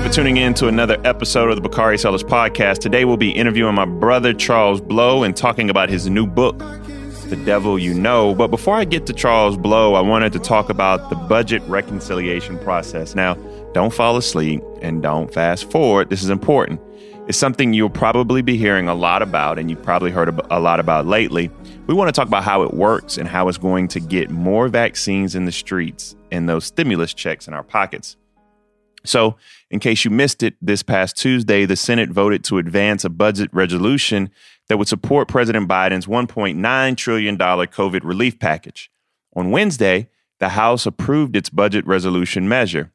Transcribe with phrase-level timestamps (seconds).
[0.00, 2.78] you for tuning in to another episode of the Bakari Sellers Podcast.
[2.78, 6.58] Today we'll be interviewing my brother Charles Blow and talking about his new book,
[7.28, 8.34] The Devil You Know.
[8.34, 12.58] But before I get to Charles Blow, I wanted to talk about the budget reconciliation
[12.60, 13.14] process.
[13.14, 13.34] Now,
[13.72, 16.08] don't fall asleep and don't fast forward.
[16.08, 16.80] This is important.
[17.26, 20.80] It's something you'll probably be hearing a lot about and you've probably heard a lot
[20.80, 21.50] about lately.
[21.86, 24.68] We want to talk about how it works and how it's going to get more
[24.68, 28.16] vaccines in the streets and those stimulus checks in our pockets.
[29.04, 29.36] So,
[29.70, 33.48] in case you missed it, this past Tuesday, the Senate voted to advance a budget
[33.52, 34.30] resolution
[34.68, 38.90] that would support President Biden's $1.9 trillion COVID relief package.
[39.34, 42.92] On Wednesday, the House approved its budget resolution measure.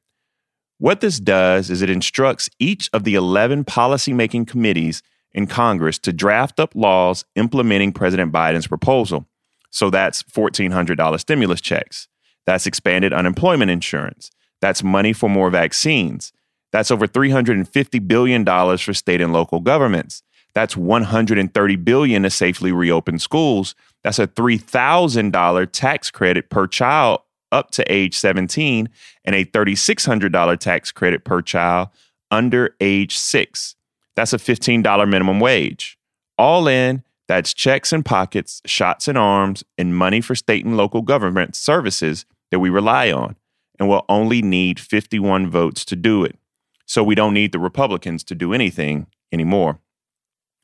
[0.77, 5.01] What this does is it instructs each of the 11 policymaking committees
[5.33, 9.27] in Congress to draft up laws implementing President Biden's proposal.
[9.69, 12.07] So that's $1,400 stimulus checks.
[12.45, 14.31] That's expanded unemployment insurance.
[14.65, 16.33] That's money for more vaccines.
[16.71, 20.23] That's over $350 billion for state and local governments.
[20.55, 23.75] That's $130 billion to safely reopen schools.
[24.03, 27.19] That's a $3,000 tax credit per child
[27.51, 28.89] up to age 17
[29.23, 31.89] and a $3,600 tax credit per child
[32.31, 33.75] under age 6.
[34.15, 35.99] That's a $15 minimum wage.
[36.39, 41.03] All in, that's checks and pockets, shots and arms, and money for state and local
[41.03, 43.35] government services that we rely on
[43.79, 46.37] and will only need 51 votes to do it.
[46.85, 49.79] So we don't need the Republicans to do anything anymore.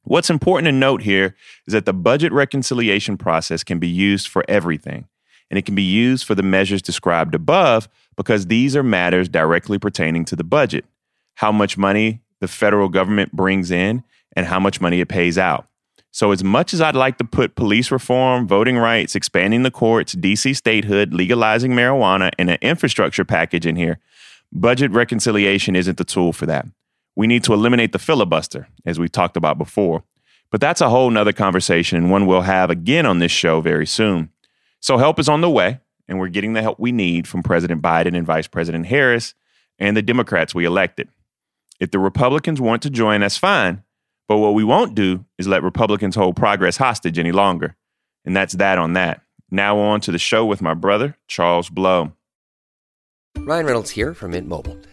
[0.04, 1.36] What's important to note here
[1.67, 5.08] is that the budget reconciliation process can be used for everything,
[5.50, 9.78] and it can be used for the measures described above because these are matters directly
[9.78, 10.86] pertaining to the budget
[11.36, 14.04] how much money the federal government brings in
[14.36, 15.67] and how much money it pays out.
[16.14, 20.14] So, as much as I'd like to put police reform, voting rights, expanding the courts,
[20.14, 23.98] DC statehood, legalizing marijuana, and an infrastructure package in here,
[24.52, 26.67] budget reconciliation isn't the tool for that.
[27.16, 30.04] We need to eliminate the filibuster, as we talked about before.
[30.49, 33.88] But that's a whole nother conversation and one we'll have again on this show very
[33.88, 34.30] soon.
[34.82, 35.80] So, help is on the way,
[36.10, 39.33] and we're getting the help we need from President Biden and Vice President Harris
[39.80, 41.08] and the Democrats we elected.
[41.80, 43.83] If the Republicans want to join, that's fine.
[44.31, 47.75] But what we won't do is let Republicans hold progress hostage any longer.
[48.23, 49.19] And that's that on that.
[49.52, 52.14] Now on to the show with my brother, Charles Blow.
[53.39, 54.77] Ryan Reynolds here from Mint Mobile.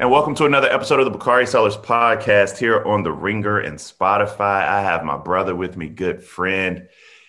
[0.00, 3.76] And welcome to another episode of the Bakari Sellers podcast here on the Ringer and
[3.76, 4.62] Spotify.
[4.62, 6.88] I have my brother with me, good friend.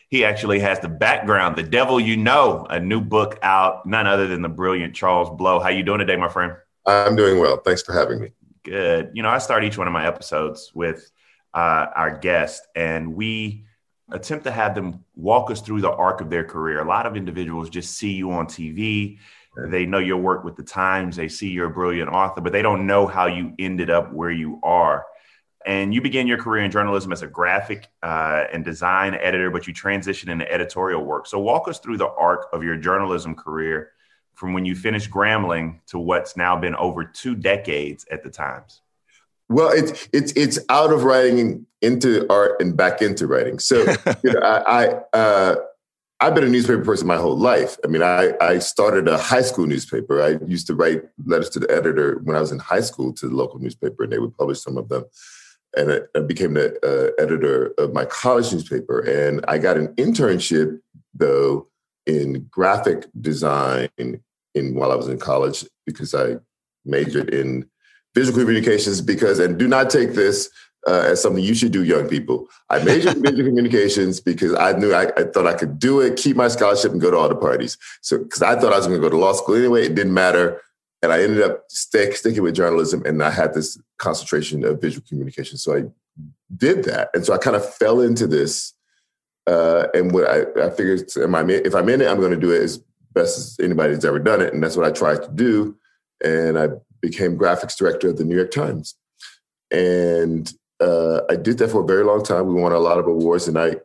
[0.09, 4.27] He actually has the background, The Devil You Know, a new book out, none other
[4.27, 5.59] than the brilliant Charles Blow.
[5.59, 6.53] How you doing today, my friend?
[6.85, 7.57] I'm doing well.
[7.57, 8.33] Thanks for having me.
[8.63, 9.09] Good.
[9.15, 11.09] You know, I start each one of my episodes with
[11.55, 13.65] uh, our guest, and we
[14.11, 16.81] attempt to have them walk us through the arc of their career.
[16.81, 19.17] A lot of individuals just see you on TV
[19.55, 21.15] they know your work with the Times.
[21.15, 24.31] They see you're a brilliant author, but they don't know how you ended up where
[24.31, 25.05] you are.
[25.65, 29.67] And you began your career in journalism as a graphic uh, and design editor, but
[29.67, 31.27] you transitioned into editorial work.
[31.27, 33.91] So, walk us through the arc of your journalism career
[34.35, 38.81] from when you finished Grambling to what's now been over two decades at the Times.
[39.49, 43.59] Well, it's it's it's out of writing into art and back into writing.
[43.59, 43.79] So,
[44.23, 45.55] you know, I, I uh,
[46.21, 47.77] I've been a newspaper person my whole life.
[47.83, 50.21] I mean, I, I started a high school newspaper.
[50.21, 53.29] I used to write letters to the editor when I was in high school to
[53.29, 55.05] the local newspaper, and they would publish some of them.
[55.77, 58.99] And I, became the uh, editor of my college newspaper.
[58.99, 60.79] And I got an internship,
[61.13, 61.67] though,
[62.05, 64.21] in graphic design in
[64.73, 66.37] while I was in college because I
[66.85, 67.69] majored in
[68.15, 70.49] visual communications because and do not take this
[70.87, 72.47] uh, as something you should do, young people.
[72.69, 76.17] I majored in visual communications because I knew I, I, thought I could do it,
[76.17, 77.77] keep my scholarship, and go to all the parties.
[78.01, 80.13] So, because I thought I was going to go to law school anyway, it didn't
[80.13, 80.61] matter.
[81.01, 85.05] And I ended up stick, sticking with journalism, and I had this concentration of visual
[85.07, 85.57] communication.
[85.57, 85.83] So I
[86.55, 88.73] did that, and so I kind of fell into this.
[89.47, 92.37] Uh, and what I, I figured, am I, if I'm in it, I'm going to
[92.37, 92.83] do it as
[93.13, 95.75] best as anybody's ever done it, and that's what I tried to do.
[96.23, 96.67] And I
[97.01, 98.95] became graphics director of the New York Times,
[99.71, 102.47] and uh, I did that for a very long time.
[102.47, 103.75] We won a lot of awards, and I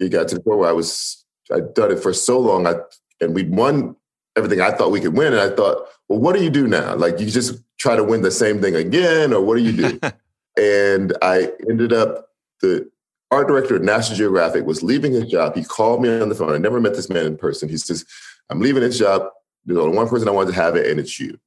[0.00, 2.74] it got to the point where I was I'd done it for so long, I
[3.20, 3.96] and we'd won
[4.36, 6.94] everything I thought we could win, and I thought, well, what do you do now?
[6.94, 10.00] Like you just try to win the same thing again, or what do you do?
[10.60, 12.28] and I ended up
[12.60, 12.90] the
[13.30, 15.54] art director at National Geographic was leaving his job.
[15.54, 16.52] He called me on the phone.
[16.52, 17.68] I never met this man in person.
[17.68, 18.04] He says,
[18.50, 19.28] "I'm leaving his job.
[19.64, 21.38] There's only one person I want to have it, and it's you."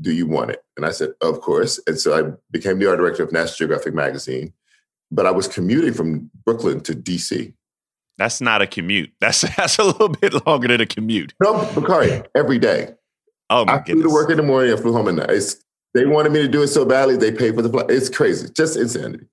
[0.00, 0.62] Do you want it?
[0.76, 1.80] And I said, of course.
[1.86, 4.52] And so I became the art director of National Geographic magazine.
[5.10, 7.54] But I was commuting from Brooklyn to DC.
[8.18, 9.12] That's not a commute.
[9.20, 11.34] That's that's a little bit longer than a commute.
[11.42, 12.94] No, Bakari, every day.
[13.50, 14.02] Oh my I goodness.
[14.02, 14.72] flew to work in the morning.
[14.72, 15.30] I flew home at night.
[15.30, 15.56] It's,
[15.94, 17.86] they wanted me to do it so badly, they paid for the flight.
[17.88, 19.26] It's crazy, just insanity.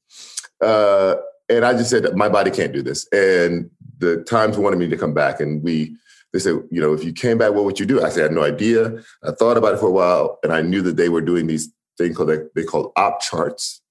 [0.64, 1.16] Uh,
[1.50, 3.06] and I just said, my body can't do this.
[3.12, 5.98] And the Times wanted me to come back, and we
[6.34, 8.04] they said, you know, if you came back, what would you do?
[8.04, 9.04] I said, I had no idea.
[9.24, 11.72] I thought about it for a while, and I knew that they were doing these
[11.98, 13.82] things called they called op charts.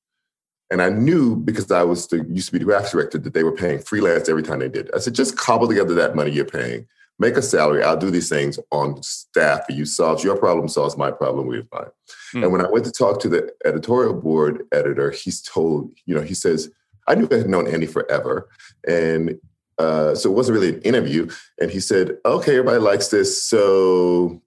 [0.71, 3.45] And I knew because I was the used to be the graphics director that they
[3.45, 4.91] were paying freelance every time they did.
[4.95, 6.87] I said, just cobble together that money you're paying,
[7.19, 7.85] make a salary.
[7.85, 9.85] I'll do these things on staff for you.
[9.85, 11.47] Solves your problem, solves my problem.
[11.47, 11.91] We're fine.
[12.35, 12.45] Mm.
[12.45, 16.23] And when I went to talk to the editorial board editor, he's told, you know,
[16.23, 16.71] he says,
[17.07, 18.49] I knew I had known Andy forever.
[18.89, 19.39] And
[19.79, 21.31] uh, so it wasn't really an interview.
[21.61, 23.43] And he said, "Okay, everybody likes this.
[23.43, 24.41] So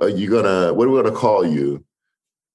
[0.00, 0.72] are you gonna?
[0.72, 1.84] What are we gonna call you?"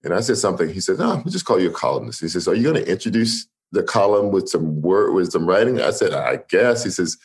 [0.03, 0.69] And I said something.
[0.69, 3.47] He said, "No, we'll just call you a columnist." He says, "Are you gonna introduce
[3.71, 7.17] the column with some word with some writing?" I said, "I guess." He says,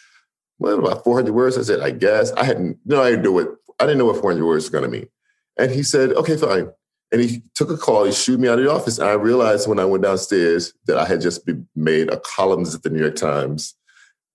[0.59, 3.57] "What about 400 words?" I said, "I guess." I hadn't no I didn't know what
[3.79, 5.09] I didn't know what 400 words was gonna mean.
[5.57, 6.71] And he said, "Okay, fine."
[7.13, 8.05] And he took a call.
[8.05, 8.99] He shooed me out of the office.
[8.99, 12.77] And I realized when I went downstairs that I had just been made a columnist
[12.77, 13.75] at the New York Times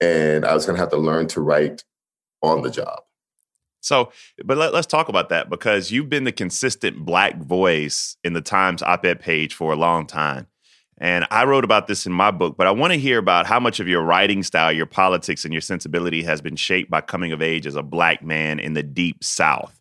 [0.01, 1.83] and I was going to have to learn to write
[2.41, 3.01] on the job.
[3.81, 4.11] So,
[4.43, 8.41] but let, us talk about that because you've been the consistent black voice in the
[8.41, 10.47] Times op ed page for a long time.
[10.97, 13.59] And I wrote about this in my book, but I want to hear about how
[13.59, 17.31] much of your writing style, your politics, and your sensibility has been shaped by coming
[17.31, 19.79] of age as a black man in the deep South.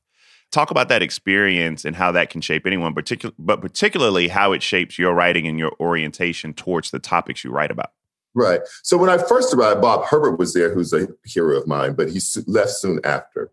[0.51, 4.63] Talk about that experience and how that can shape anyone, particular, but particularly how it
[4.63, 7.93] shapes your writing and your orientation towards the topics you write about.
[8.35, 8.61] Right.
[8.83, 12.11] So when I first arrived, Bob Herbert was there, who's a hero of mine, but
[12.11, 13.53] he left soon after.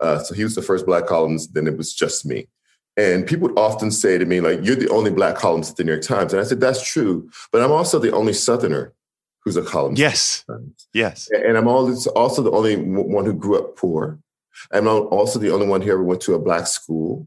[0.00, 1.54] Uh, so he was the first black columnist.
[1.54, 2.48] Then it was just me.
[2.96, 5.84] And people would often say to me, like, you're the only black columnist at the
[5.84, 6.32] New York Times.
[6.32, 7.30] And I said, that's true.
[7.50, 8.92] But I'm also the only Southerner
[9.40, 10.00] who's a columnist.
[10.00, 10.44] Yes.
[10.92, 11.28] Yes.
[11.30, 14.18] And I'm also the only one who grew up poor.
[14.70, 17.26] I'm also the only one who ever went to a black school.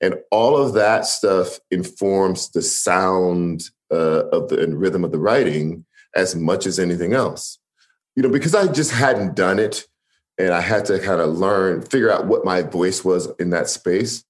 [0.00, 5.18] And all of that stuff informs the sound uh, of the and rhythm of the
[5.18, 7.58] writing as much as anything else.
[8.16, 9.86] You know, because I just hadn't done it
[10.38, 13.68] and I had to kind of learn, figure out what my voice was in that
[13.68, 14.24] space.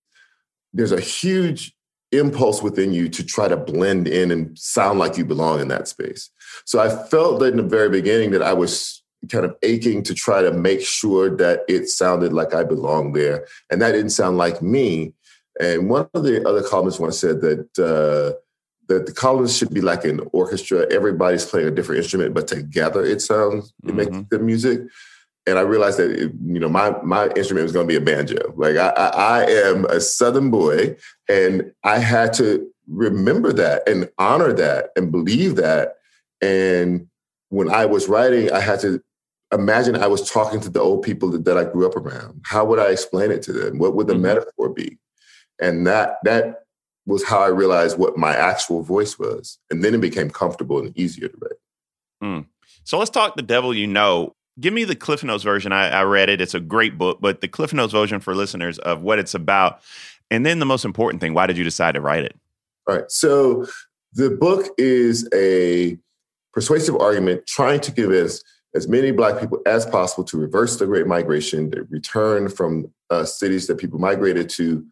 [0.73, 1.75] There's a huge
[2.13, 5.89] impulse within you to try to blend in and sound like you belong in that
[5.89, 6.31] space.
[6.65, 10.15] So I felt that in the very beginning that I was kind of aching to
[10.15, 13.47] try to make sure that it sounded like I belonged there.
[13.71, 15.15] And that didn't sound like me.
[15.61, 18.39] And one of the other columnists once said that uh,
[18.89, 20.87] that the columns should be like an orchestra.
[20.93, 23.97] Everybody's playing a different instrument, but together it sounds it mm-hmm.
[23.97, 24.81] makes good music.
[25.47, 28.01] And I realized that it, you know my my instrument was going to be a
[28.01, 28.55] banjo.
[28.57, 30.97] Like I, I, I am a Southern boy,
[31.29, 35.95] and I had to remember that and honor that and believe that.
[36.41, 37.09] And
[37.49, 39.03] when I was writing, I had to
[39.53, 42.41] imagine I was talking to the old people that, that I grew up around.
[42.45, 43.79] How would I explain it to them?
[43.79, 44.23] What would the mm-hmm.
[44.23, 44.99] metaphor be?
[45.61, 46.64] And that that
[47.07, 49.59] was how I realized what my actual voice was.
[49.71, 51.59] And then it became comfortable and easier to write.
[52.23, 52.47] Mm.
[52.85, 54.35] So let's talk The Devil You Know.
[54.61, 55.73] Give me the Cliff Notes version.
[55.73, 56.41] I, I read it.
[56.41, 59.81] It's a great book, but the Cliff Notes version for listeners of what it's about.
[60.31, 62.37] And then the most important thing, why did you decide to write it?
[62.89, 63.11] All right.
[63.11, 63.67] So
[64.13, 65.99] the book is a
[66.53, 68.43] persuasive argument trying to convince
[68.75, 73.25] as many Black people as possible to reverse the Great Migration, to return from uh,
[73.25, 74.85] cities that people migrated to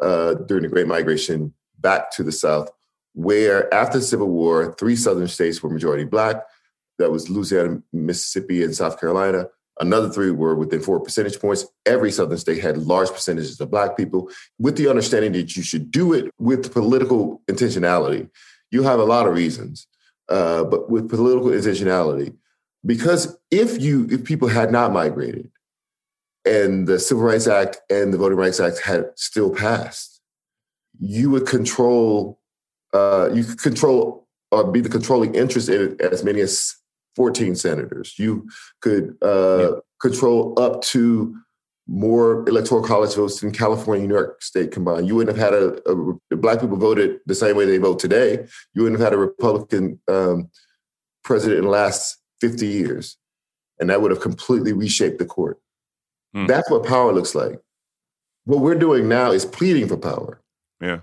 [0.00, 2.70] uh, during the Great Migration back to the South,
[3.14, 6.36] where after the Civil War, three Southern states were majority Black.
[6.98, 9.46] That was Louisiana, Mississippi, and South Carolina.
[9.80, 11.64] Another three were within four percentage points.
[11.86, 15.90] Every Southern state had large percentages of Black people, with the understanding that you should
[15.90, 18.28] do it with political intentionality.
[18.70, 19.86] You have a lot of reasons.
[20.28, 22.34] uh, but with political intentionality.
[22.84, 25.50] Because if you if people had not migrated,
[26.44, 30.17] and the Civil Rights Act and the Voting Rights Act had still passed,
[30.98, 32.38] you would control
[32.94, 36.74] uh, you could control or be the controlling interest in it as many as
[37.16, 38.14] 14 senators.
[38.18, 38.48] You
[38.80, 39.70] could uh, yeah.
[40.00, 41.36] control up to
[41.86, 45.08] more electoral college votes in California and New York State combined.
[45.08, 48.46] You wouldn't have had a, a, black people voted the same way they vote today.
[48.74, 50.50] You wouldn't have had a Republican um,
[51.24, 53.16] president in the last 50 years.
[53.80, 55.58] And that would have completely reshaped the court.
[56.34, 56.46] Hmm.
[56.46, 57.58] That's what power looks like.
[58.44, 60.40] What we're doing now is pleading for power.
[60.80, 61.00] Yeah.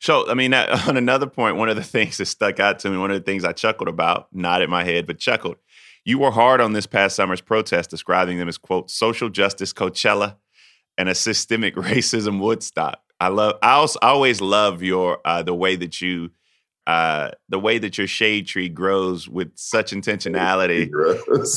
[0.00, 2.98] So, I mean, on another point, one of the things that stuck out to me,
[2.98, 5.56] one of the things I chuckled about, nodded my head, but chuckled.
[6.04, 10.36] You were hard on this past summer's protest, describing them as, quote, social justice Coachella
[10.96, 13.00] and a systemic racism Woodstock.
[13.20, 16.30] I love, I, also, I always love your, uh, the way that you,
[16.86, 20.88] uh, the way that your shade tree grows with such intentionality,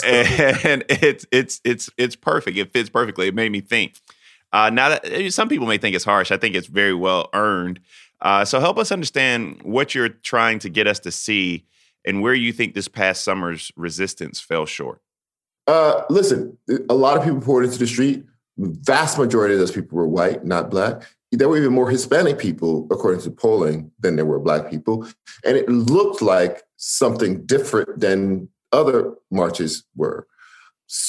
[0.65, 2.57] and it's it's it's it's perfect.
[2.57, 3.29] It fits perfectly.
[3.29, 3.93] It made me think.
[4.53, 7.29] Uh, now that eh, some people may think it's harsh, I think it's very well
[7.33, 7.79] earned.
[8.21, 11.65] Uh, so help us understand what you're trying to get us to see
[12.05, 15.01] and where you think this past summer's resistance fell short.
[15.67, 16.57] Uh, listen,
[16.89, 18.23] a lot of people poured into the street.
[18.57, 21.03] Vast majority of those people were white, not black.
[21.31, 25.07] There were even more Hispanic people, according to polling, than there were black people.
[25.45, 30.27] And it looked like something different than other marches were.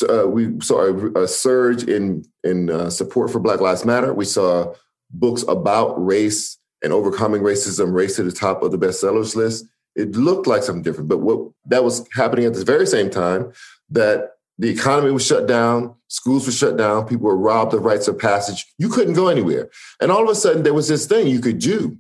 [0.09, 4.15] Uh, we saw a, a, surge in in uh, support for Black Lives Matter.
[4.15, 4.75] We saw
[5.11, 9.65] books about race and overcoming racism race to the top of the bestsellers list.
[9.95, 13.53] It looked like something different, but what that was happening at the very same time
[13.91, 18.09] that the economy was shut down, schools were shut down, people were robbed of rites
[18.09, 18.67] of passage.
[18.79, 19.71] You couldn't go anywhere.
[20.01, 21.99] And all of a sudden there was this thing you could do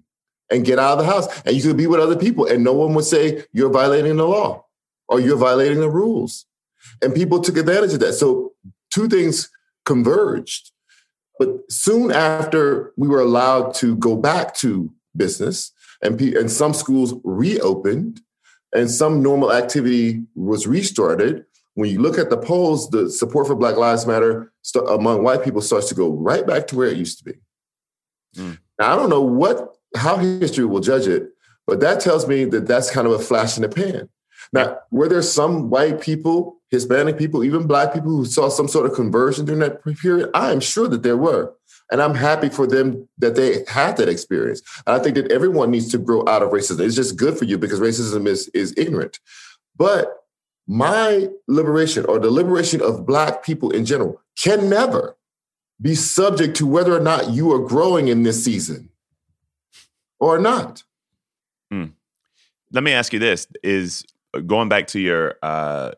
[0.51, 2.73] and get out of the house and you could be with other people and no
[2.73, 4.65] one would say you're violating the law
[5.09, 6.47] or you're violating the rules.
[7.01, 8.15] And people took advantage of that.
[8.15, 8.53] So
[8.91, 9.51] two things
[9.85, 10.71] converged.
[11.39, 15.73] But soon after we were allowed to go back to business,
[16.03, 18.21] and, and some schools reopened,
[18.75, 23.55] and some normal activity was restarted, when you look at the polls, the support for
[23.55, 26.97] Black Lives Matter st- among white people starts to go right back to where it
[26.97, 27.33] used to be.
[28.37, 28.59] Mm.
[28.79, 31.31] Now, I don't know what how history will judge it,
[31.67, 34.09] but that tells me that that's kind of a flash in the pan.
[34.53, 38.87] Now, were there some white people, Hispanic people, even black people who saw some sort
[38.87, 40.31] of conversion during that period?
[40.33, 41.55] I am sure that there were.
[41.91, 44.63] And I'm happy for them that they had that experience.
[44.87, 46.81] And I think that everyone needs to grow out of racism.
[46.81, 49.21] It's just good for you because racism is, is ignorant.
[49.77, 50.25] But
[50.67, 55.19] my liberation or the liberation of black people in general can never
[55.83, 58.89] be subject to whether or not you are growing in this season
[60.19, 60.85] or not.
[61.71, 61.87] Hmm.
[62.73, 64.07] Let me ask you this is
[64.47, 65.93] going back to your uh,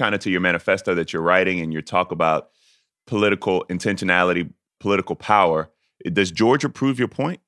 [0.00, 2.48] kind of to your manifesto that you're writing and your talk about
[3.06, 5.70] political intentionality, political power.
[6.10, 7.40] Does Georgia prove your point?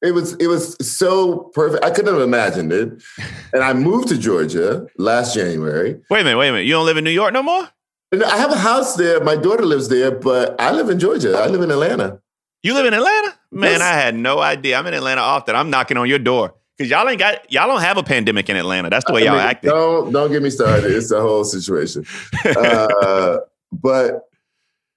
[0.00, 1.84] It was it was so perfect.
[1.84, 3.02] I couldn't have imagined it.
[3.52, 5.98] And I moved to Georgia last January.
[6.10, 6.66] Wait a minute, wait a minute.
[6.66, 7.66] You don't live in New York no more?
[8.12, 9.24] I have a house there.
[9.24, 11.32] My daughter lives there, but I live in Georgia.
[11.38, 12.20] I live in Atlanta.
[12.62, 13.34] You live in Atlanta?
[13.50, 13.80] Man, yes.
[13.80, 14.78] I had no idea.
[14.78, 15.56] I'm in Atlanta often.
[15.56, 16.54] I'm knocking on your door.
[16.78, 18.88] Cause y'all ain't got y'all don't have a pandemic in Atlanta.
[18.88, 19.70] That's the way y'all I mean, acting.
[19.70, 20.92] Don't don't get me started.
[20.92, 22.06] It's the whole situation.
[22.44, 23.38] uh,
[23.72, 24.28] but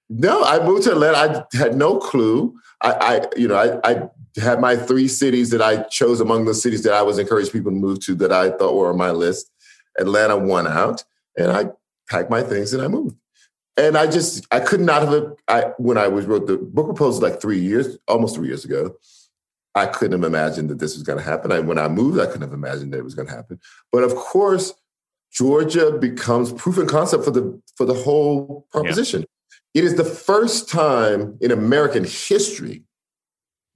[0.08, 1.44] no, I moved to Atlanta.
[1.52, 2.54] I had no clue.
[2.82, 4.08] I, I you know, I, I
[4.40, 7.72] had my three cities that I chose among the cities that I was encouraged people
[7.72, 9.50] to move to that I thought were on my list.
[9.98, 11.02] Atlanta won out,
[11.36, 11.70] and I
[12.08, 13.16] packed my things and I moved.
[13.76, 17.22] And I just I could not have I when I was wrote the book proposal
[17.22, 18.94] like three years, almost three years ago.
[19.74, 21.50] I couldn't have imagined that this was going to happen.
[21.50, 23.58] I, when I moved, I couldn't have imagined that it was going to happen.
[23.90, 24.74] But of course,
[25.32, 29.22] Georgia becomes proof and concept for the for the whole proposition.
[29.22, 29.82] Yeah.
[29.82, 32.84] It is the first time in American history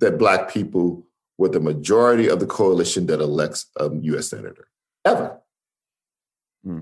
[0.00, 1.06] that Black people
[1.38, 4.28] were the majority of the coalition that elects a U.S.
[4.28, 4.68] senator
[5.06, 5.40] ever,
[6.62, 6.80] hmm.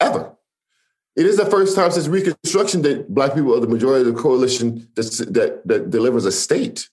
[0.00, 0.36] ever.
[1.16, 4.22] It is the first time since Reconstruction that Black people are the majority of the
[4.22, 6.88] coalition that that delivers a state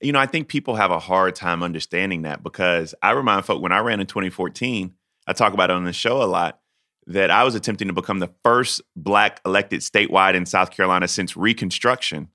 [0.00, 3.62] you know, I think people have a hard time understanding that because I remind folk
[3.62, 4.94] when I ran in 2014,
[5.26, 6.60] I talk about it on the show a lot
[7.06, 11.36] that I was attempting to become the first black elected statewide in South Carolina since
[11.36, 12.28] Reconstruction.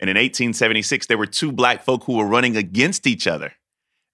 [0.00, 3.52] And in 1876, there were two black folk who were running against each other.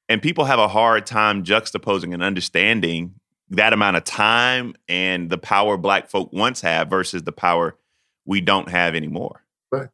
[0.09, 3.15] And people have a hard time juxtaposing and understanding
[3.51, 7.77] that amount of time and the power black folk once had versus the power
[8.25, 9.43] we don't have anymore.
[9.71, 9.89] Right.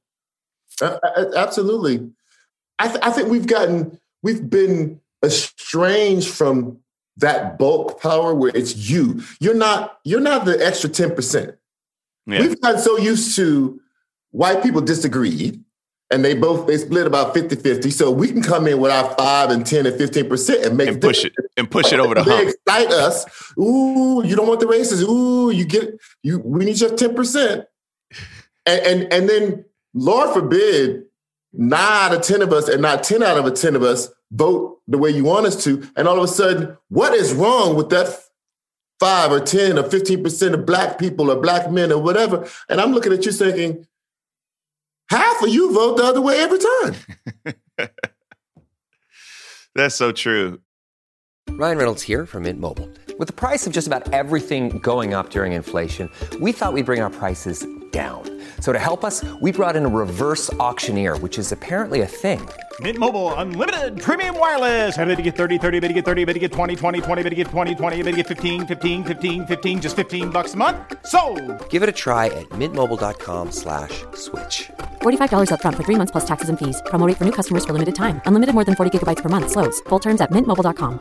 [0.81, 0.99] Uh,
[1.35, 2.11] absolutely.
[2.79, 6.79] I, th- I think we've gotten, we've been estranged from
[7.19, 9.23] that bulk power where it's you.
[9.41, 11.57] You're not, you're not the extra 10%.
[12.27, 12.41] Yeah.
[12.41, 13.81] We've gotten so used to
[14.31, 15.63] white people disagreed
[16.11, 17.93] and they both they split about 50-50.
[17.93, 21.01] So we can come in with our five and 10 and 15% and make and
[21.01, 22.49] push it and push it over the they hump.
[22.49, 23.25] excite us.
[23.59, 25.03] Ooh, you don't want the races.
[25.03, 27.67] Ooh, you get you we need your 10%.
[28.67, 29.65] And and, and then
[29.95, 31.06] Lord forbid,
[31.57, 34.09] nine out of 10 of us and not 10 out of a 10 of us
[34.31, 35.89] vote the way you want us to.
[35.97, 38.19] And all of a sudden, what is wrong with that
[38.99, 42.49] five or 10 or 15% of black people or black men or whatever?
[42.69, 43.87] And I'm looking at you thinking,
[45.11, 46.95] half of you vote the other way every time.
[49.75, 50.61] That's so true.
[51.51, 52.91] Ryan Reynolds here from Mint Mobile.
[53.19, 56.11] With the price of just about everything going up during inflation,
[56.41, 58.36] we thought we'd bring our prices down.
[58.61, 62.47] So to help us, we brought in a reverse auctioneer, which is apparently a thing.
[62.81, 64.99] Mint Mobile unlimited premium wireless.
[64.99, 67.23] Ready to get 30, 30, bit to get 30, bit to get 20, 20, 20,
[67.23, 70.53] bit to get 20, 20, bit to get 15, 15, 15, 15 just 15 bucks
[70.53, 70.77] a month.
[71.07, 71.21] So,
[71.71, 74.69] Give it a try at mintmobile.com slash switch.
[75.01, 76.83] $45 upfront for three months plus taxes and fees.
[76.91, 78.21] Promo rate for new customers for limited time.
[78.27, 79.51] Unlimited more than 40 gigabytes per month.
[79.53, 79.81] Slows.
[79.89, 81.01] Full terms at mintmobile.com.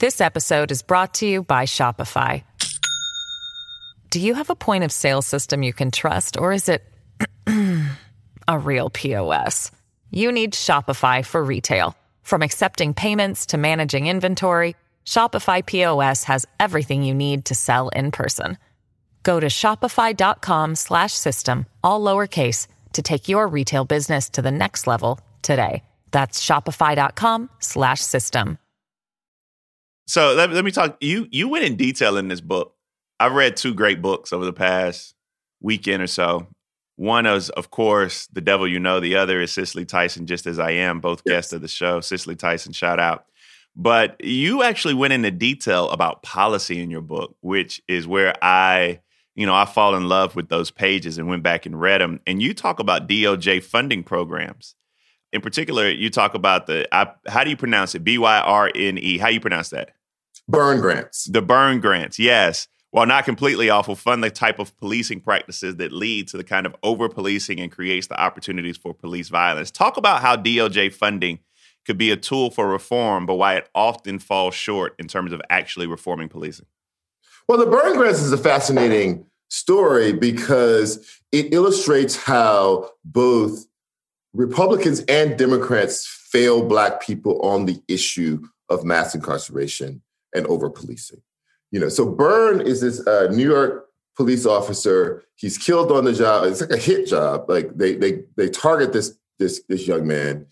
[0.00, 2.42] This episode is brought to you by Shopify.
[4.14, 6.84] Do you have a point of sale system you can trust, or is it
[8.46, 9.72] a real POS?
[10.12, 11.96] You need Shopify for retail.
[12.22, 18.12] From accepting payments to managing inventory, Shopify POS has everything you need to sell in
[18.12, 18.56] person.
[19.24, 24.86] Go to shopify.com slash system, all lowercase, to take your retail business to the next
[24.86, 25.82] level today.
[26.12, 28.58] That's shopify.com slash system.
[30.06, 30.98] So let, let me talk.
[31.00, 32.73] You you went in detail in this book.
[33.20, 35.14] I've read two great books over the past
[35.60, 36.48] weekend or so.
[36.96, 39.00] One is, of course, The Devil You Know.
[39.00, 42.00] The other is Cicely Tyson, Just As I Am, both guests of the show.
[42.00, 43.26] Cicely Tyson, shout out.
[43.76, 49.00] But you actually went into detail about policy in your book, which is where I,
[49.34, 52.20] you know, I fall in love with those pages and went back and read them.
[52.26, 54.76] And you talk about DOJ funding programs.
[55.32, 58.04] In particular, you talk about the, I, how do you pronounce it?
[58.04, 59.18] B Y R N E.
[59.18, 59.90] How do you pronounce that?
[60.46, 61.24] Byrne grants.
[61.24, 62.68] The Byrne grants, yes.
[62.94, 66.64] While not completely awful, fund the type of policing practices that lead to the kind
[66.64, 69.72] of over policing and creates the opportunities for police violence.
[69.72, 71.40] Talk about how DOJ funding
[71.84, 75.42] could be a tool for reform, but why it often falls short in terms of
[75.50, 76.66] actually reforming policing.
[77.48, 83.66] Well, the Byrne grants is a fascinating story because it illustrates how both
[84.34, 90.00] Republicans and Democrats fail Black people on the issue of mass incarceration
[90.32, 91.22] and over policing.
[91.74, 95.24] You know, so Byrne is this uh, New York police officer.
[95.34, 96.44] He's killed on the job.
[96.44, 97.50] It's like a hit job.
[97.50, 100.46] Like they they they target this this this young man,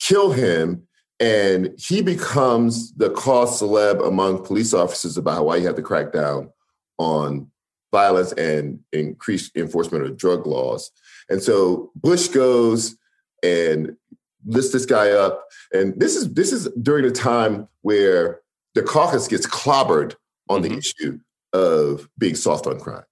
[0.00, 0.86] kill him,
[1.20, 6.14] and he becomes the cause celeb among police officers about why you have to crack
[6.14, 6.50] down
[6.96, 7.50] on
[7.92, 10.90] violence and increase enforcement of drug laws.
[11.28, 12.96] And so Bush goes
[13.42, 13.98] and
[14.46, 15.44] lists this guy up.
[15.74, 18.40] And this is this is during a time where
[18.74, 20.14] Dukakis gets clobbered
[20.48, 21.18] on the issue
[21.52, 23.04] of being soft on crime.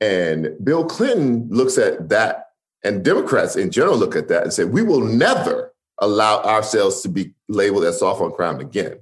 [0.00, 2.48] And Bill Clinton looks at that,
[2.82, 7.08] and Democrats in general look at that and say, we will never allow ourselves to
[7.08, 8.98] be labeled as soft on crime again.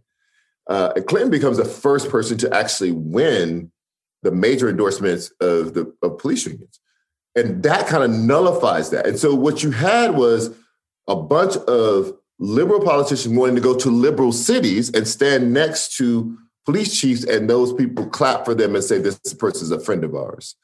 [0.68, 3.72] Uh, Clinton becomes the first person to actually win
[4.22, 6.78] the major endorsements of the of police unions.
[7.34, 9.06] And that kind of nullifies that.
[9.06, 10.54] And so what you had was
[11.08, 16.36] a bunch of liberal politicians wanting to go to liberal cities and stand next to
[16.64, 20.04] police chiefs, and those people clap for them and say, This person is a friend
[20.04, 20.56] of ours.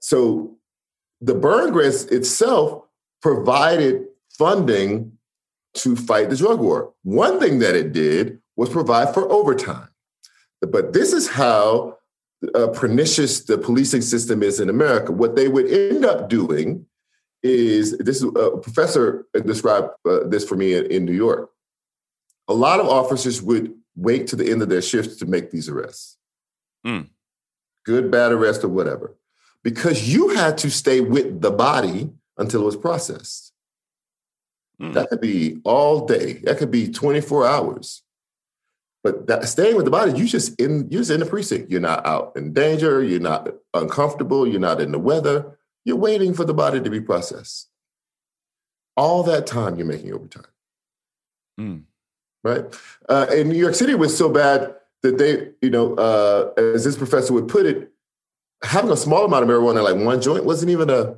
[0.00, 0.56] So
[1.20, 2.82] the Byrne grants itself
[3.22, 4.04] provided
[4.38, 5.12] funding
[5.74, 6.92] to fight the drug war.
[7.02, 9.88] One thing that it did was provide for overtime.
[10.60, 11.98] But this is how
[12.54, 15.12] uh, pernicious the policing system is in America.
[15.12, 16.86] What they would end up doing
[17.42, 21.50] is this uh, professor described uh, this for me in, in New York.
[22.48, 25.68] A lot of officers would wait to the end of their shifts to make these
[25.68, 26.18] arrests.
[26.86, 27.08] Mm.
[27.84, 29.16] Good, bad arrest, or whatever.
[29.62, 33.52] Because you had to stay with the body until it was processed.
[34.80, 34.94] Mm.
[34.94, 36.34] That could be all day.
[36.44, 38.02] That could be 24 hours.
[39.02, 41.70] But that, staying with the body, you just in you're just in the precinct.
[41.70, 43.04] You're not out in danger.
[43.04, 44.48] You're not uncomfortable.
[44.48, 45.58] You're not in the weather.
[45.84, 47.68] You're waiting for the body to be processed.
[48.96, 50.46] All that time you're making overtime.
[51.60, 51.82] Mm.
[52.44, 52.64] Right?
[53.08, 56.84] Uh, in New York City it was so bad that they, you know, uh, as
[56.84, 57.90] this professor would put it,
[58.62, 61.16] having a small amount of marijuana, like one joint, wasn't even a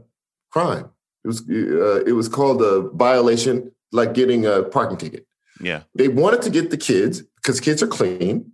[0.50, 0.88] crime.
[1.24, 5.26] It was uh, it was called a violation, like getting a parking ticket.
[5.60, 5.82] Yeah.
[5.94, 8.52] They wanted to get the kids because kids are clean.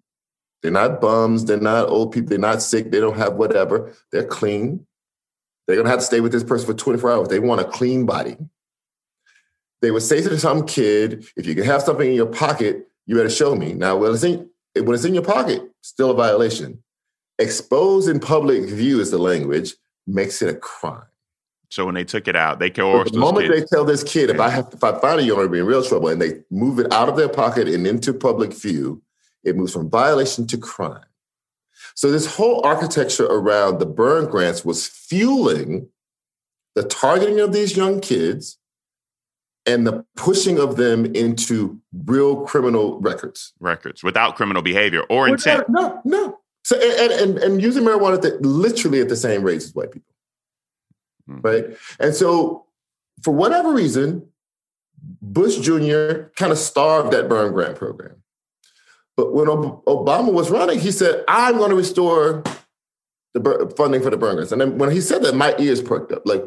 [0.62, 1.44] They're not bums.
[1.44, 2.30] They're not old people.
[2.30, 2.90] They're not sick.
[2.90, 3.92] They don't have whatever.
[4.12, 4.86] They're clean.
[5.66, 7.28] They're to have to stay with this person for 24 hours.
[7.28, 8.36] They want a clean body.
[9.82, 13.16] They would say to some kid, if you can have something in your pocket, you
[13.16, 13.74] better show me.
[13.74, 16.82] Now, when it's in, when it's in your pocket, still a violation.
[17.38, 19.74] Exposed in public view is the language,
[20.06, 21.02] makes it a crime.
[21.68, 23.60] So when they took it out, they coerced the moment kids.
[23.60, 25.58] they tell this kid, if I have, if I find it, you're going to be
[25.58, 29.02] in real trouble, and they move it out of their pocket and into public view,
[29.42, 31.04] it moves from violation to crime.
[31.96, 35.88] So this whole architecture around the Byrne grants was fueling
[36.74, 38.58] the targeting of these young kids
[39.66, 43.52] and the pushing of them into real criminal records.
[43.60, 45.68] Records without criminal behavior or intent.
[45.68, 46.38] No, no.
[46.64, 49.92] So and and, and using marijuana at the, literally at the same rates as white
[49.92, 50.14] people.
[51.26, 51.40] Hmm.
[51.40, 51.64] Right.
[52.00, 52.66] And so
[53.22, 54.28] for whatever reason,
[55.20, 56.28] Bush Jr.
[56.36, 58.22] kind of starved that Byrne grant program.
[59.16, 62.42] But when Obama was running, he said, I'm going to restore
[63.34, 64.52] the funding for the Byrne grants.
[64.52, 66.22] And then when he said that, my ears perked up.
[66.24, 66.42] Like,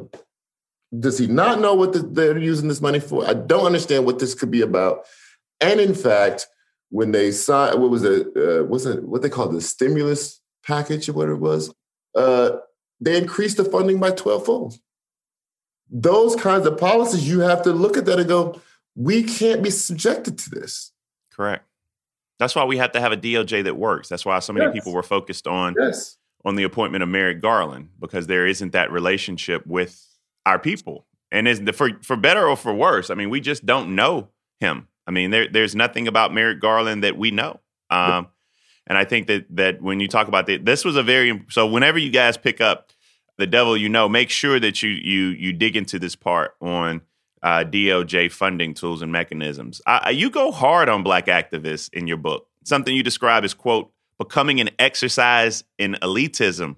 [0.99, 3.27] does he not know what the, they're using this money for?
[3.27, 5.05] I don't understand what this could be about.
[5.61, 6.47] And in fact,
[6.89, 8.27] when they signed, what was it?
[8.35, 11.73] Uh, was it what they called the stimulus package or whatever it was?
[12.15, 12.57] Uh,
[13.01, 14.79] they increased the funding by 12 fold.
[15.89, 18.59] Those kinds of policies, you have to look at that and go,
[18.95, 20.91] we can't be subjected to this.
[21.31, 21.65] Correct.
[22.39, 24.09] That's why we have to have a DOJ that works.
[24.09, 24.73] That's why so many yes.
[24.73, 26.17] people were focused on yes.
[26.43, 30.01] on the appointment of Merrick Garland because there isn't that relationship with
[30.45, 31.05] our people.
[31.31, 34.29] And is for for better or for worse, I mean, we just don't know
[34.59, 34.87] him.
[35.07, 37.59] I mean, there, there's nothing about Merrick Garland that we know.
[37.89, 38.27] Um,
[38.87, 41.67] and I think that that when you talk about that, this was a very so.
[41.67, 42.91] Whenever you guys pick up
[43.37, 47.01] the devil, you know, make sure that you you you dig into this part on
[47.41, 49.81] uh, DOJ funding tools and mechanisms.
[49.85, 52.47] I, you go hard on black activists in your book.
[52.63, 56.77] Something you describe as quote becoming an exercise in elitism,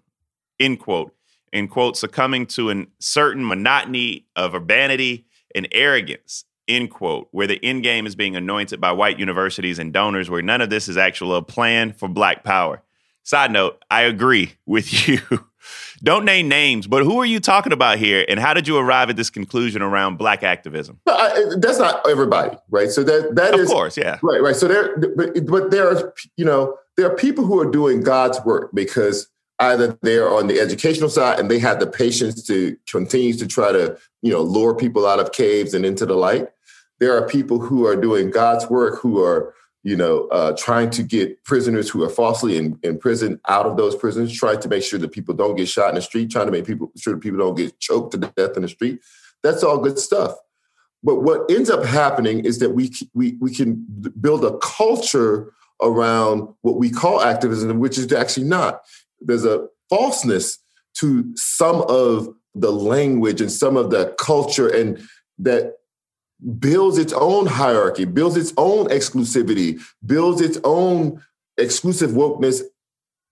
[0.60, 1.13] end quote,
[1.54, 7.64] in quote succumbing to a certain monotony of urbanity and arrogance end quote, where the
[7.64, 10.98] end game is being anointed by white universities and donors, where none of this is
[10.98, 12.82] actually a plan for black power.
[13.24, 15.20] Side note, I agree with you.
[16.02, 19.10] Don't name names, but who are you talking about here, and how did you arrive
[19.10, 21.00] at this conclusion around black activism?
[21.08, 22.90] I, that's not everybody, right?
[22.90, 24.56] So that that of is, course, yeah, right, right.
[24.56, 28.40] So there, but, but there are, you know, there are people who are doing God's
[28.46, 29.28] work because
[29.60, 33.72] either they're on the educational side and they have the patience to continue to try
[33.72, 36.50] to, you know, lure people out of caves and into the light,
[37.00, 41.04] there are people who are doing God's work who are, you know, uh, trying to
[41.04, 44.84] get prisoners who are falsely in, in prison out of those prisons, trying to make
[44.84, 47.22] sure that people don't get shot in the street, trying to make people sure that
[47.22, 49.00] people don't get choked to death in the street.
[49.43, 50.36] That's all good stuff.
[51.04, 53.86] But what ends up happening is that we we we can
[54.20, 58.82] build a culture around what we call activism, which is actually not.
[59.19, 60.60] There's a falseness
[60.99, 64.99] to some of the language and some of the culture and
[65.39, 65.73] that
[66.60, 71.21] builds its own hierarchy, builds its own exclusivity, builds its own
[71.58, 72.62] exclusive wokeness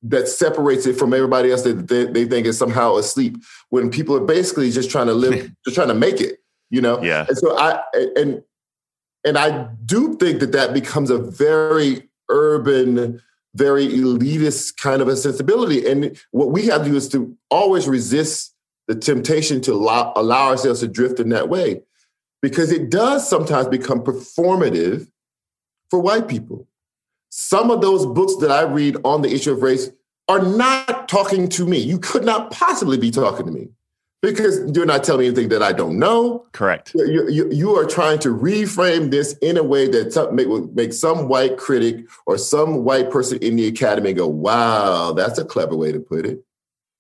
[0.04, 3.38] that separates it from everybody else that they, they think is somehow asleep
[3.70, 7.02] when people are basically just trying to live, just trying to make it, you know?
[7.02, 7.26] Yeah.
[7.28, 7.82] And so I,
[8.16, 8.44] and,
[9.24, 13.22] and I do think that that becomes a very urban,
[13.56, 15.88] very elitist kind of a sensibility.
[15.88, 18.54] And what we have to do is to always resist
[18.88, 21.82] the temptation to allow, allow ourselves to drift in that way
[22.42, 25.10] because it does sometimes become performative
[25.90, 26.68] for white people.
[27.30, 29.90] Some of those books that I read on the issue of race
[30.28, 31.78] are not talking to me.
[31.78, 33.70] You could not possibly be talking to me
[34.34, 36.46] because you're not telling me anything that I don't know.
[36.52, 36.94] Correct.
[36.96, 40.94] You, you, you are trying to reframe this in a way that make, will make
[40.94, 45.76] some white critic or some white person in the academy go, wow, that's a clever
[45.76, 46.44] way to put it.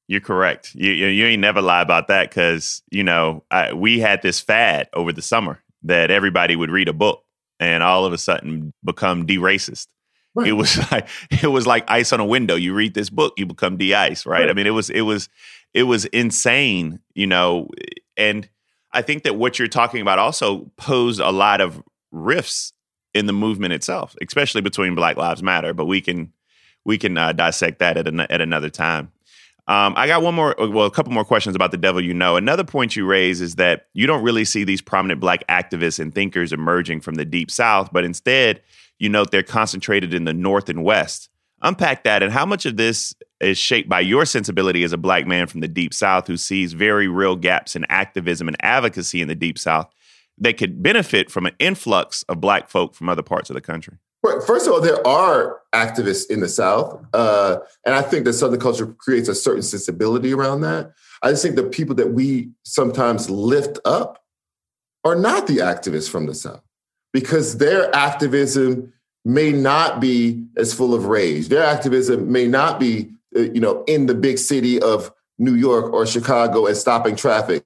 [0.07, 0.75] You're correct.
[0.75, 4.39] You, you, you ain't never lie about that because you know I, we had this
[4.39, 7.23] fad over the summer that everybody would read a book
[7.59, 9.87] and all of a sudden become de-racist.
[10.35, 10.49] Right.
[10.49, 12.55] It was like it was like ice on a window.
[12.55, 14.41] You read this book, you become de-ice, right?
[14.41, 14.49] right?
[14.49, 15.29] I mean, it was it was
[15.75, 17.67] it was insane, you know.
[18.17, 18.49] And
[18.93, 22.71] I think that what you're talking about also posed a lot of rifts
[23.13, 25.73] in the movement itself, especially between Black Lives Matter.
[25.73, 26.31] But we can
[26.85, 29.11] we can uh, dissect that at an, at another time.
[29.67, 32.13] Um, I got one more, uh, well, a couple more questions about the devil you
[32.13, 32.35] know.
[32.35, 36.13] Another point you raise is that you don't really see these prominent black activists and
[36.13, 38.61] thinkers emerging from the deep south, but instead,
[38.99, 41.29] you note they're concentrated in the north and west.
[41.63, 45.27] Unpack that and how much of this is shaped by your sensibility as a black
[45.27, 49.27] man from the deep south who sees very real gaps in activism and advocacy in
[49.27, 49.87] the deep south
[50.37, 53.97] that could benefit from an influx of black folk from other parts of the country.
[54.47, 58.59] First of all, there are activists in the South, uh, and I think that Southern
[58.59, 60.93] culture creates a certain sensibility around that.
[61.21, 64.23] I just think the people that we sometimes lift up
[65.03, 66.63] are not the activists from the South
[67.13, 68.91] because their activism
[69.25, 71.47] may not be as full of rage.
[71.49, 76.05] Their activism may not be, you know, in the big city of New York or
[76.05, 77.63] Chicago and stopping traffic.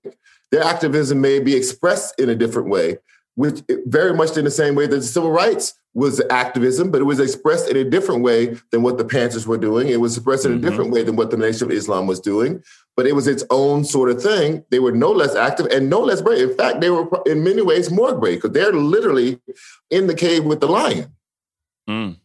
[0.52, 2.98] Their activism may be expressed in a different way,
[3.36, 7.20] which very much in the same way that civil rights was activism, but it was
[7.20, 9.90] expressed in a different way than what the Panthers were doing.
[9.90, 10.66] It was expressed in a mm-hmm.
[10.66, 12.64] different way than what the Nation of Islam was doing.
[12.96, 14.64] But it was its own sort of thing.
[14.72, 16.50] They were no less active and no less brave.
[16.50, 19.40] In fact, they were in many ways more brave because they're literally
[19.90, 21.16] in the cave with the lion.
[21.90, 22.18] Mm.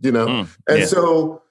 [0.00, 0.56] You know, mm.
[0.68, 0.86] and yeah.
[0.86, 1.42] so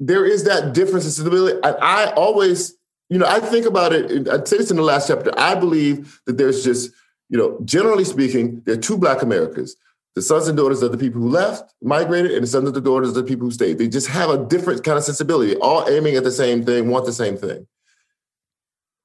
[0.00, 1.60] there is that difference in stability.
[1.62, 2.74] I, I always,
[3.10, 4.28] you know, I think about it.
[4.28, 5.30] I say this in the last chapter.
[5.38, 6.90] I believe that there's just,
[7.28, 9.76] you know, generally speaking, there are two Black Americas
[10.16, 12.80] the sons and daughters of the people who left, migrated, and the sons and the
[12.80, 13.78] daughters of the people who stayed.
[13.78, 17.06] They just have a different kind of sensibility, all aiming at the same thing, want
[17.06, 17.68] the same thing.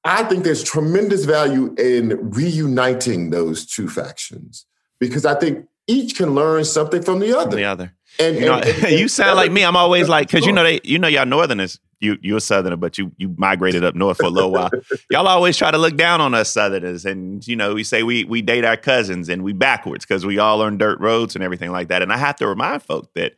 [0.03, 4.65] I think there's tremendous value in reuniting those two factions
[4.99, 7.51] because I think each can learn something from the other.
[7.51, 7.93] From the other.
[8.19, 9.63] And, you, know, and, and, you sound like me.
[9.63, 11.79] I'm always like, because you know they, you know, y'all Northerners.
[12.01, 14.69] You you're a Southerner, but you you migrated up north for a little while.
[15.09, 18.25] y'all always try to look down on us Southerners, and you know we say we
[18.25, 21.71] we date our cousins and we backwards because we all learn dirt roads and everything
[21.71, 22.01] like that.
[22.01, 23.37] And I have to remind folk that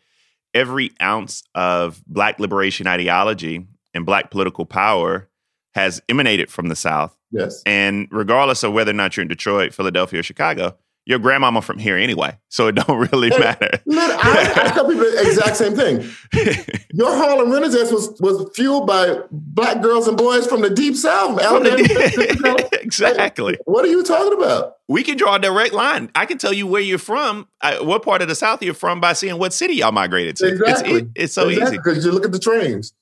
[0.55, 5.29] every ounce of Black liberation ideology and Black political power
[5.75, 7.15] has emanated from the South.
[7.31, 11.61] Yes, and regardless of whether or not you're in Detroit, Philadelphia, or Chicago your grandmama
[11.61, 13.69] from here anyway, so it don't really matter.
[13.89, 16.03] I, I, tell people the exact same thing.
[16.93, 21.39] Your Harlem Renaissance was was fueled by black girls and boys from the deep south,
[21.39, 21.77] Alabama.
[21.77, 23.57] The, exactly.
[23.63, 24.73] What are you talking about?
[24.89, 26.11] We can draw a direct line.
[26.13, 28.99] I can tell you where you're from, uh, what part of the south you're from,
[28.99, 30.47] by seeing what city y'all migrated to.
[30.47, 30.91] Exactly.
[30.91, 32.93] It's, it, it's so exactly, easy because you look at the trains.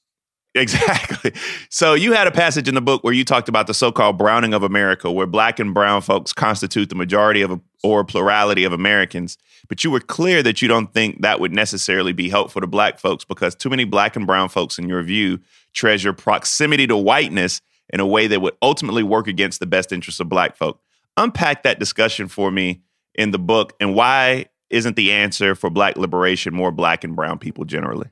[0.55, 1.33] Exactly.
[1.69, 4.53] So you had a passage in the book where you talked about the so-called browning
[4.53, 9.37] of America, where black and brown folks constitute the majority of or plurality of Americans.
[9.67, 12.99] But you were clear that you don't think that would necessarily be helpful to black
[12.99, 15.39] folks because too many black and brown folks, in your view,
[15.73, 20.21] treasure proximity to whiteness in a way that would ultimately work against the best interests
[20.21, 20.79] of black folk.
[21.17, 22.81] Unpack that discussion for me
[23.13, 27.37] in the book and why isn't the answer for black liberation more black and brown
[27.39, 28.09] people generally?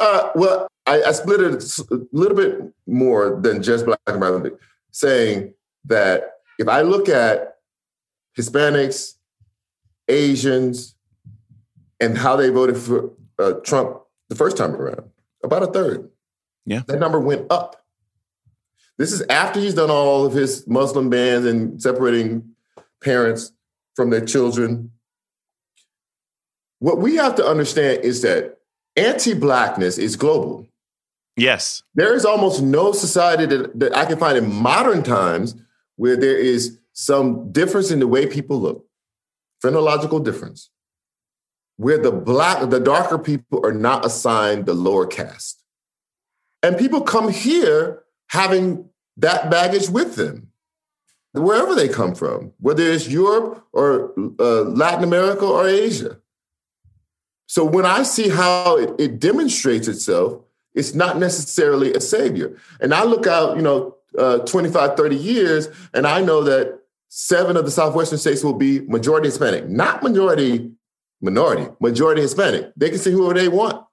[0.00, 4.50] Uh, well, I, I, split it a little bit more than just black and brown,
[4.92, 5.52] saying
[5.86, 7.56] that if I look at
[8.38, 9.14] Hispanics,
[10.08, 10.94] Asians,
[12.00, 15.10] and how they voted for uh, Trump the first time around,
[15.42, 16.10] about a third.
[16.66, 17.84] Yeah, that number went up.
[18.98, 22.50] This is after he's done all of his Muslim bans and separating
[23.02, 23.52] parents
[23.94, 24.90] from their children.
[26.78, 28.58] What we have to understand is that
[28.96, 30.66] anti-blackness is global.
[31.36, 31.82] Yes.
[31.94, 35.54] There is almost no society that, that I can find in modern times
[35.96, 38.86] where there is some difference in the way people look,
[39.60, 40.70] phrenological difference,
[41.76, 45.62] where the black, the darker people are not assigned the lower caste.
[46.62, 50.48] And people come here having that baggage with them,
[51.32, 56.18] wherever they come from, whether it's Europe or uh, Latin America or Asia.
[57.46, 60.42] So when I see how it, it demonstrates itself,
[60.76, 62.56] it's not necessarily a savior.
[62.80, 67.56] And I look out, you know, uh, 25, 30 years, and I know that seven
[67.56, 70.70] of the southwestern states will be majority Hispanic, not majority
[71.20, 72.72] minority, majority Hispanic.
[72.76, 73.84] They can see whoever they want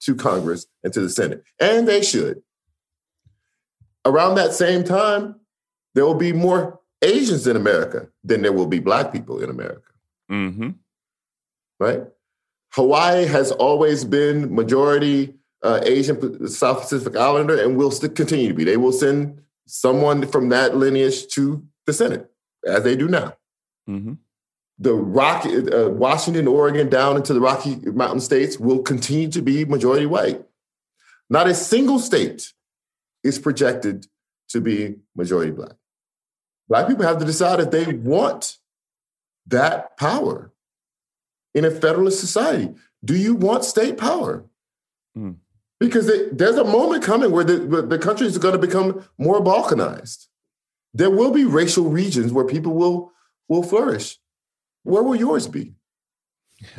[0.00, 2.42] to Congress and to the Senate, and they should.
[4.04, 5.36] Around that same time,
[5.94, 9.90] there will be more Asians in America than there will be Black people in America.
[10.30, 10.70] Mm-hmm.
[11.78, 12.02] Right?
[12.70, 18.54] Hawaii has always been majority uh, Asian South Pacific Islander and will still continue to
[18.54, 18.64] be.
[18.64, 22.30] They will send someone from that lineage to the Senate,
[22.66, 23.36] as they do now.
[23.88, 24.14] Mm-hmm.
[24.78, 29.64] The Rocky, uh, Washington, Oregon, down into the Rocky Mountain states will continue to be
[29.64, 30.42] majority white.
[31.30, 32.52] Not a single state
[33.22, 34.06] is projected
[34.48, 35.72] to be majority black.
[36.68, 38.58] Black people have to decide if they want
[39.46, 40.52] that power
[41.54, 42.74] in a federalist society.
[43.04, 44.44] Do you want state power?
[45.16, 45.36] Mm.
[45.82, 49.40] Because it, there's a moment coming where the, the country is going to become more
[49.40, 50.28] balkanized.
[50.94, 53.10] There will be racial regions where people will
[53.48, 54.20] will flourish.
[54.84, 55.74] Where will yours be?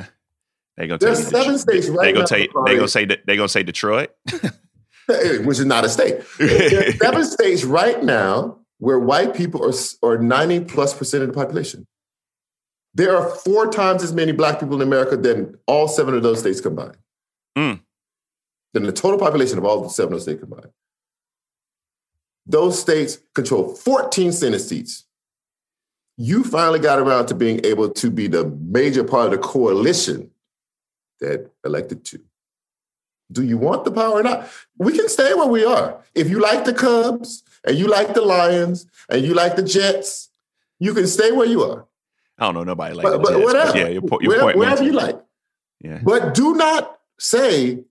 [0.78, 2.26] they gonna There's seven states right they now.
[2.26, 4.12] Say, they gonna say they say Detroit,
[5.08, 6.22] which is not a state.
[6.38, 11.34] There's seven states right now where white people are are ninety plus percent of the
[11.34, 11.88] population.
[12.94, 16.40] There are four times as many black people in America than all seven of those
[16.40, 16.96] states combined.
[17.58, 17.82] Mm.
[18.74, 20.72] Than the total population of all the seven of those states combined.
[22.46, 25.06] Those states control 14 Senate seats.
[26.18, 30.32] You finally got around to being able to be the major part of the coalition
[31.20, 32.22] that elected two.
[33.32, 34.50] Do you want the power or not?
[34.78, 36.04] We can stay where we are.
[36.14, 40.30] If you like the Cubs and you like the Lions and you like the Jets,
[40.80, 41.88] you can stay where you are.
[42.38, 44.58] I don't know nobody like But, but Jets, whatever, yeah, your, po- your wherever, point
[44.58, 45.20] wherever you like.
[45.80, 46.00] Yeah.
[46.04, 47.84] But do not say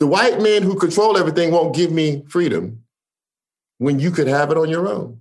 [0.00, 2.82] the white men who control everything won't give me freedom
[3.78, 5.20] when you could have it on your own.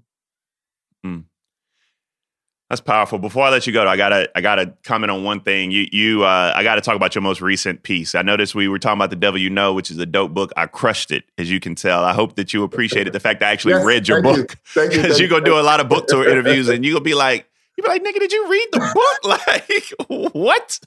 [2.69, 3.17] That's powerful.
[3.17, 5.71] Before I let you go, I gotta I gotta comment on one thing.
[5.71, 8.13] You you uh, I gotta talk about your most recent piece.
[8.13, 10.51] I noticed we were talking about the devil you know, which is a dope book.
[10.55, 12.03] I crushed it, as you can tell.
[12.03, 15.01] I hope that you appreciated the fact I actually Yes, read your book Thank you,
[15.01, 17.15] because you're gonna do a lot of book tour interviews and you are gonna be
[17.15, 20.07] like, you be like, nigga, did you read the book?
[20.07, 20.79] like what?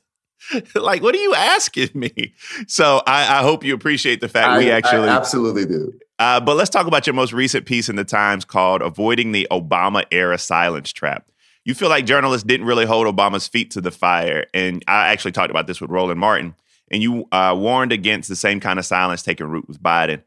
[0.74, 2.34] like what are you asking me?
[2.66, 5.92] So I, I hope you appreciate the fact we I- I actually absolutely do.
[6.18, 9.46] uh, but let's talk about your most recent piece in the Times called Avoiding the
[9.50, 11.26] Obama Era Silence Trap.
[11.64, 14.46] You feel like journalists didn't really hold Obama's feet to the fire.
[14.52, 16.56] And I actually talked about this with Roland Martin.
[16.90, 20.22] And you uh, warned against the same kind of silence taking root with Biden.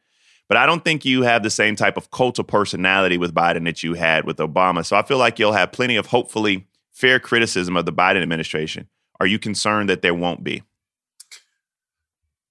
[0.47, 3.65] But I don't think you have the same type of cult of personality with Biden
[3.65, 4.85] that you had with Obama.
[4.85, 8.87] So I feel like you'll have plenty of hopefully fair criticism of the Biden administration.
[9.19, 10.63] Are you concerned that there won't be?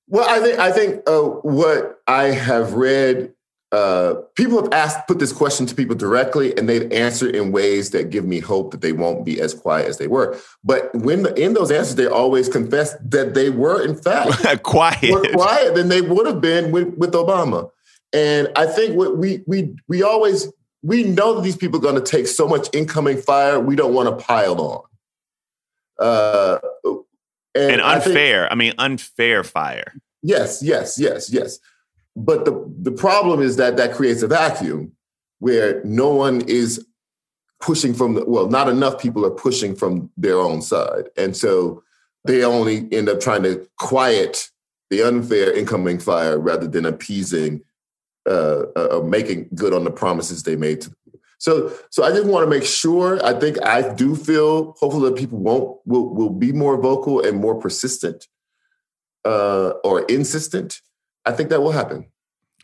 [0.08, 3.32] Well, I think I think uh, what I have read,
[3.72, 7.90] uh, people have asked, put this question to people directly, and they've answered in ways
[7.90, 10.38] that give me hope that they won't be as quiet as they were.
[10.62, 15.10] But when the, in those answers, they always confess that they were, in fact, Quiet.
[15.10, 17.70] more quiet than they would have been with, with Obama.
[18.12, 21.94] And I think what we we we always we know that these people are going
[21.96, 24.82] to take so much incoming fire, we don't want to pile on.
[25.98, 26.58] Uh,
[27.54, 28.52] and I think- unfair.
[28.52, 29.94] I mean, unfair fire.
[30.22, 31.58] Yes, yes, yes, yes.
[32.16, 34.92] But the the problem is that that creates a vacuum
[35.40, 36.86] where no one is
[37.60, 41.82] pushing from the well, not enough people are pushing from their own side, and so
[42.24, 44.50] they only end up trying to quiet
[44.90, 47.62] the unfair incoming fire rather than appeasing,
[48.26, 50.94] uh, uh, making good on the promises they made to.
[51.44, 53.22] So, so I just want to make sure.
[53.22, 57.36] I think I do feel hopefully that people won't will will be more vocal and
[57.38, 58.28] more persistent
[59.26, 60.80] uh, or insistent,
[61.26, 62.06] I think that will happen.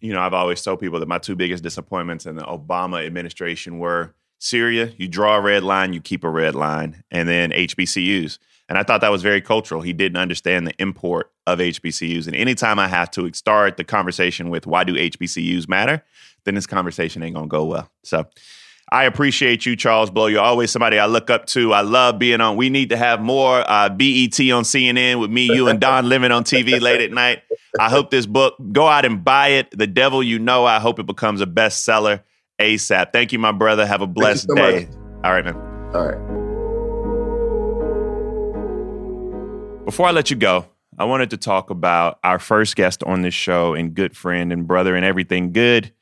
[0.01, 3.79] you know, I've always told people that my two biggest disappointments in the Obama administration
[3.79, 8.38] were Syria, you draw a red line, you keep a red line, and then HBCUs.
[8.66, 9.83] And I thought that was very cultural.
[9.83, 12.27] He didn't understand the import of HBCUs.
[12.27, 16.03] And anytime I have to start the conversation with why do HBCUs matter,
[16.45, 17.90] then this conversation ain't gonna go well.
[18.05, 18.25] So
[18.92, 20.26] I appreciate you, Charles Blow.
[20.26, 21.72] You're always somebody I look up to.
[21.72, 22.57] I love being on.
[22.57, 26.33] We need to have more uh, BET on CNN with me, you, and Don Lemon
[26.33, 27.42] on TV late at night.
[27.79, 29.70] I hope this book, go out and buy it.
[29.70, 30.64] The Devil You Know.
[30.64, 32.22] I hope it becomes a bestseller
[32.59, 33.12] ASAP.
[33.12, 33.87] Thank you, my brother.
[33.87, 34.87] Have a blessed so day.
[34.87, 34.96] much.
[35.24, 35.55] All right, man.
[35.94, 36.40] All right.
[39.85, 40.66] Before I let you go,
[40.98, 44.66] I wanted to talk about our first guest on this show and good friend and
[44.66, 45.92] brother and everything good.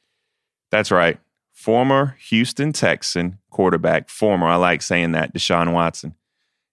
[0.71, 1.19] That's right.
[1.59, 6.15] Former Houston Texan quarterback, former, I like saying that, Deshaun Watson.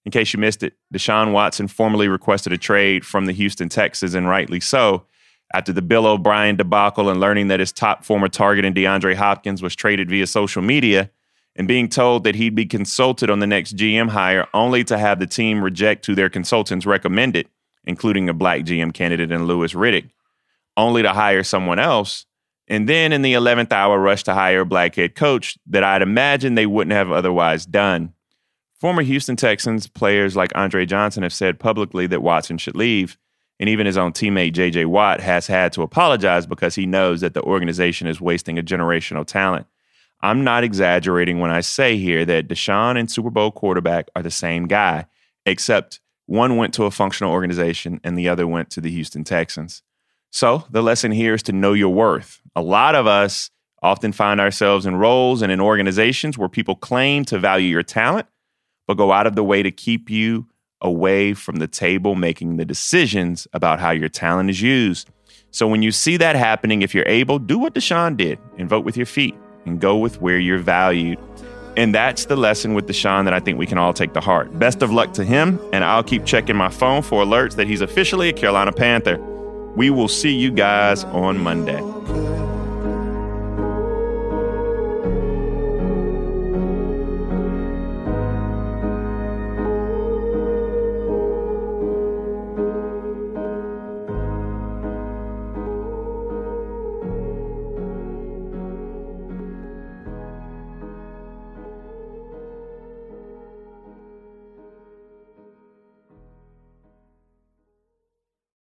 [0.06, 4.14] In case you missed it, Deshaun Watson formally requested a trade from the Houston Texans,
[4.14, 5.08] and rightly so,
[5.56, 9.64] after the Bill O'Brien debacle and learning that his top former target in DeAndre Hopkins
[9.64, 11.10] was traded via social media
[11.56, 15.18] and being told that he'd be consulted on the next GM hire only to have
[15.18, 17.50] the team reject who their consultants recommended,
[17.86, 20.12] including a black GM candidate in Louis Riddick,
[20.78, 22.28] only to hire someone else.
[22.68, 26.02] And then in the 11th hour, rush to hire a black head coach that I'd
[26.02, 28.14] imagine they wouldn't have otherwise done.
[28.80, 33.18] Former Houston Texans players like Andre Johnson have said publicly that Watson should leave.
[33.60, 37.34] And even his own teammate, JJ Watt, has had to apologize because he knows that
[37.34, 39.66] the organization is wasting a generational talent.
[40.22, 44.32] I'm not exaggerating when I say here that Deshaun and Super Bowl quarterback are the
[44.32, 45.06] same guy,
[45.46, 49.84] except one went to a functional organization and the other went to the Houston Texans.
[50.36, 52.42] So the lesson here is to know your worth.
[52.58, 53.50] A lot of us
[53.82, 58.28] often find ourselves in roles and in organizations where people claim to value your talent,
[58.86, 60.46] but go out of the way to keep you
[60.82, 65.10] away from the table making the decisions about how your talent is used.
[65.52, 68.84] So when you see that happening, if you're able, do what Deshaun did and vote
[68.84, 71.18] with your feet and go with where you're valued.
[71.78, 74.60] And that's the lesson with Deshaun that I think we can all take to heart.
[74.60, 77.80] Best of luck to him, and I'll keep checking my phone for alerts that he's
[77.80, 79.18] officially a Carolina Panther.
[79.76, 81.82] We will see you guys on Monday.